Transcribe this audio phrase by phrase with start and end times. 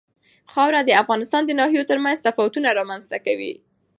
[0.51, 3.53] خاوره د افغانستان د ناحیو ترمنځ تفاوتونه رامنځ ته کوي.